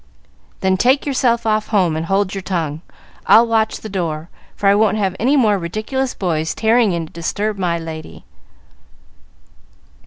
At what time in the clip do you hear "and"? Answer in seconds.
1.95-2.07